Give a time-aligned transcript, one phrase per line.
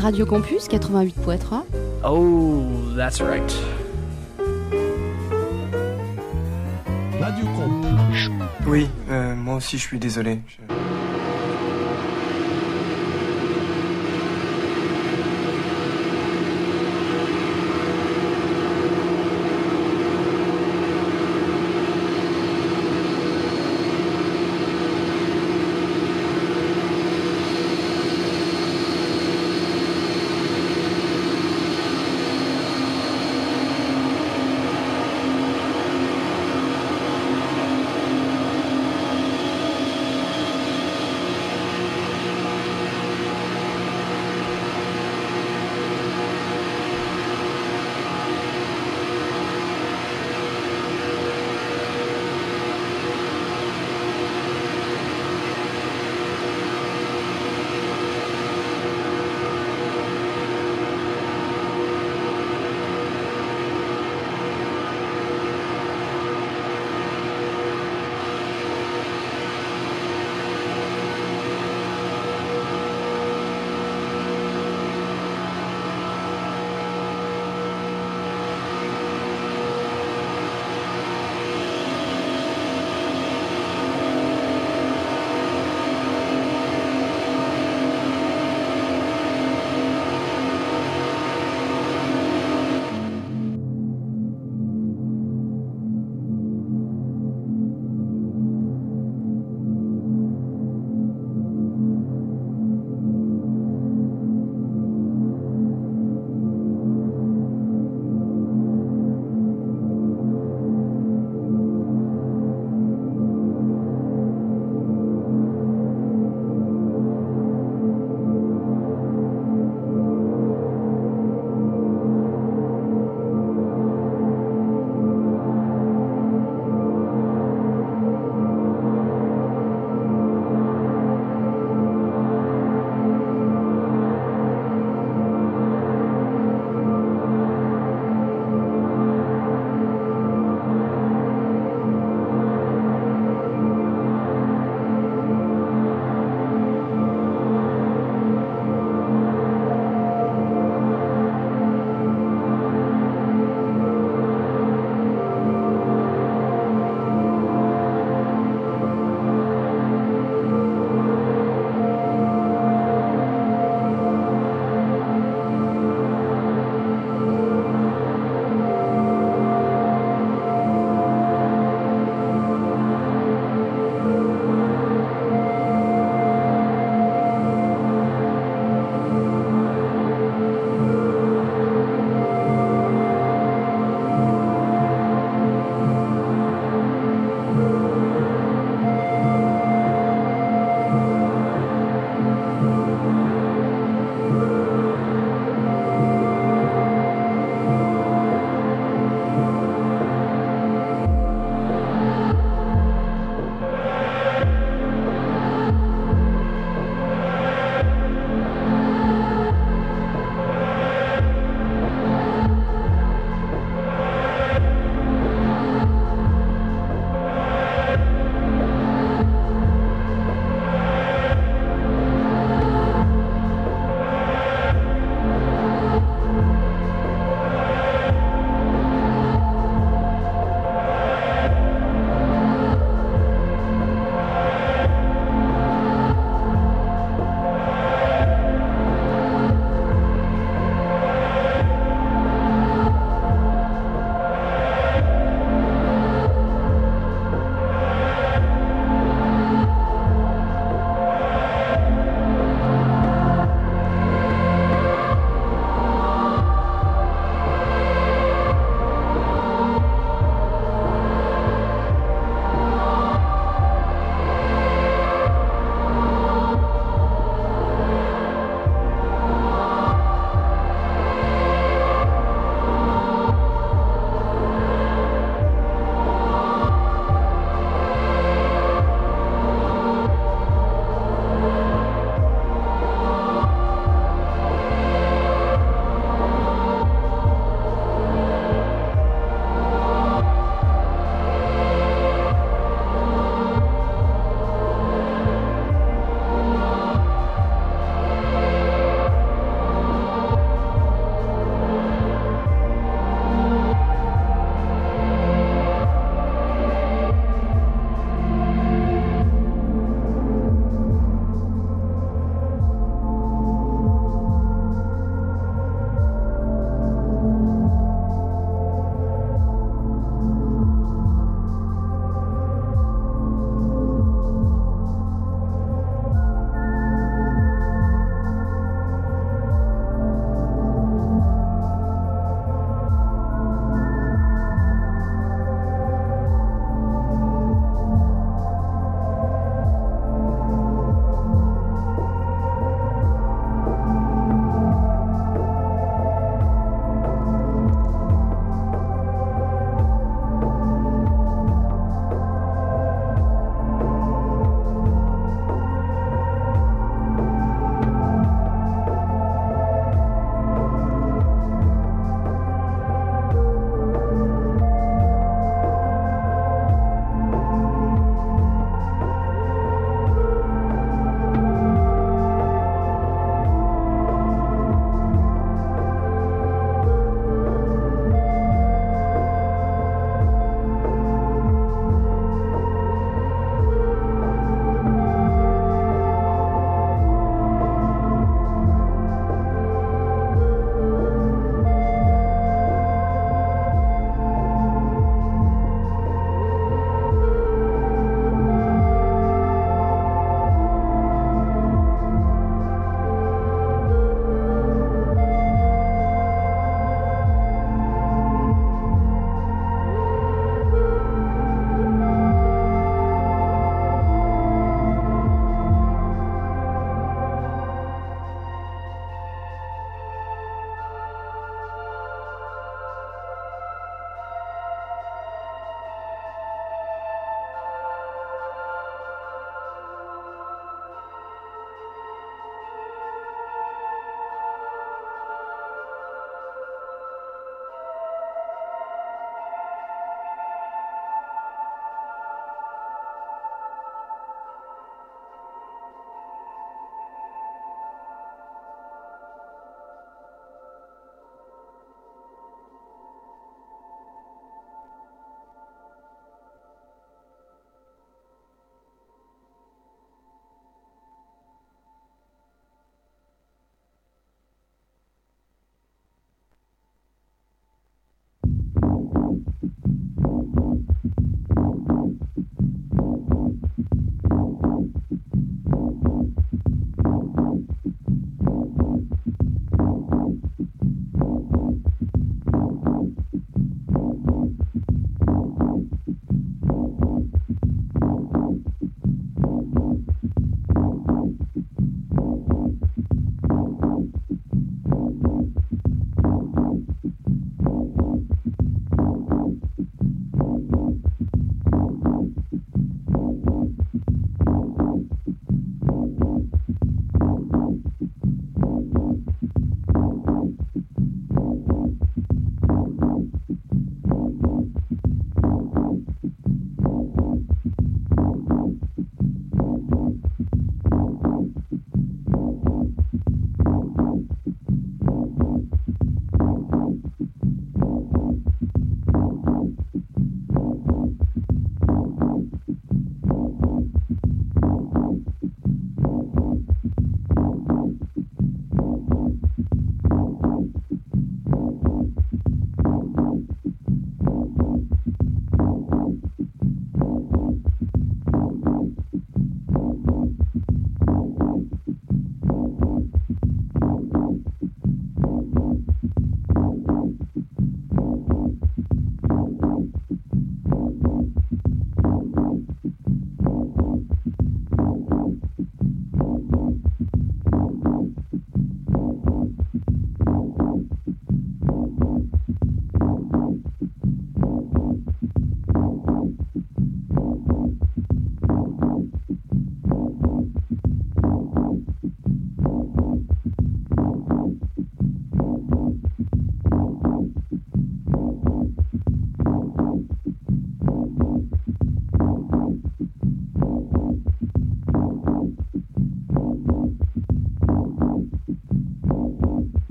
[0.00, 1.64] Radio Campus 88.3.
[2.04, 2.64] Oh,
[2.96, 3.52] that's right.
[7.20, 8.30] Radio Campus.
[8.66, 10.40] Oui, euh, moi aussi je suis désolé.
[10.48, 10.69] Je-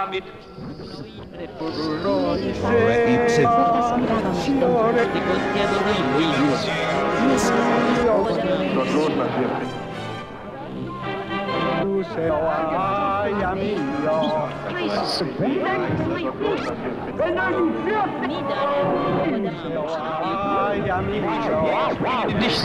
[0.00, 0.24] damit
[22.38, 22.64] Nicht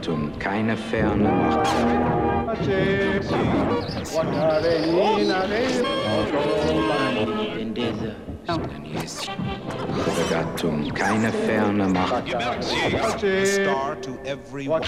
[0.00, 1.68] Begattung keine ferne Macht.
[10.16, 12.28] Begattung keine ferne Macht.
[13.44, 14.82] Star to everyone.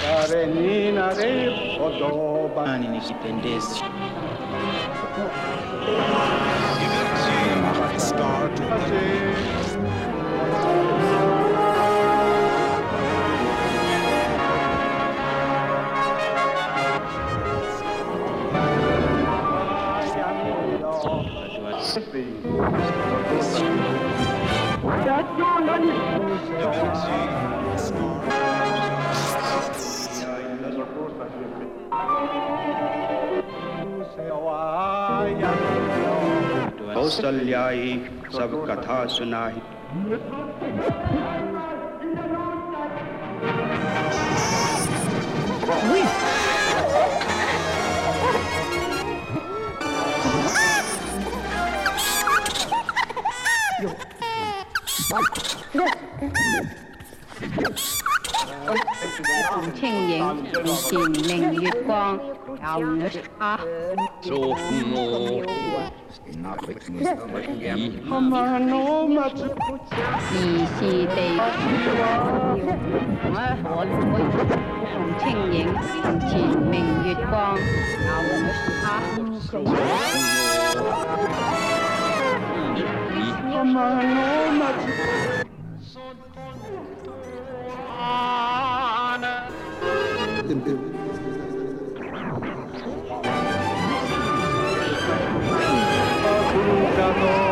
[7.99, 9.32] Star to everyone.
[36.95, 37.93] कौसल्यायै
[38.33, 39.59] सब कथा सुनाई।
[45.65, 46.42] 同
[59.51, 60.89] 送青影，门前
[61.29, 62.19] 明月光。
[62.47, 62.59] 牛
[63.39, 63.61] 啊，
[64.23, 64.97] 走路。
[68.09, 69.29] 好嘛，好嘛，好嘛。
[70.31, 70.33] 地
[70.81, 71.17] 地地。
[74.93, 75.55] 送青影，
[76.03, 76.31] 门前
[76.71, 76.73] 明
[77.05, 77.33] 月光。
[77.55, 78.09] 牛
[78.87, 78.89] 啊，
[79.51, 79.69] 走路。
[83.65, 84.13] Man
[97.13, 97.52] con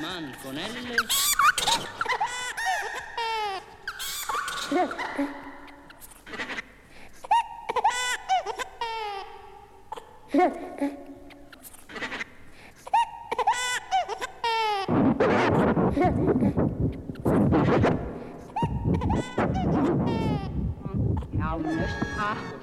[0.00, 0.96] Manconelle.
[21.32, 22.62] Now, just é half of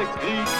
[0.00, 0.59] Atlantikkrieg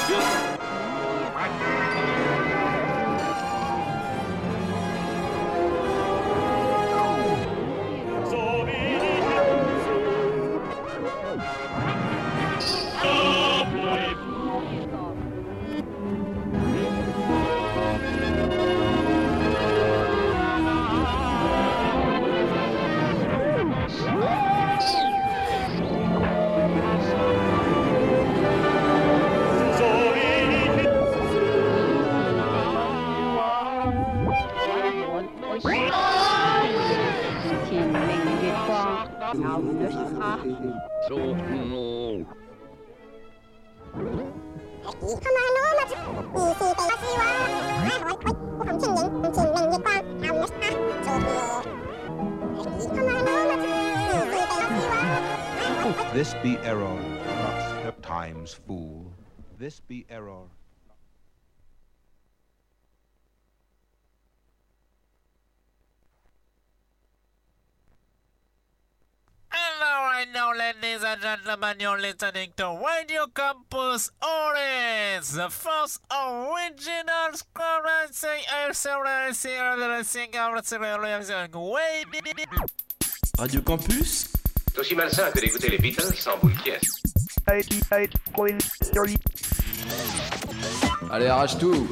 [56.13, 56.99] This be error,
[57.39, 59.13] not step time's fool.
[59.61, 60.43] This be error.
[69.51, 77.39] Hello, I know, ladies and gentlemen, you're listening to Radio Campus Orange, the first original
[77.55, 78.43] currency,
[78.75, 80.77] currency, currency, currency,
[83.39, 84.30] Radio Campus
[84.73, 86.53] C'est aussi malsain que d'écouter les Beatles sans boule
[91.11, 91.89] Allez, arrache tout.